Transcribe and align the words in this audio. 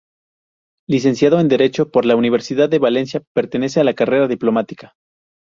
Licenciado 0.89 1.39
en 1.39 1.47
Derecho 1.47 1.91
por 1.91 2.05
la 2.05 2.15
Universidad 2.15 2.67
de 2.69 2.79
Valencia, 2.79 3.21
pertenece 3.35 3.81
a 3.81 3.83
la 3.83 3.93
Carrera 3.93 4.27
Diplomática. 4.27 4.95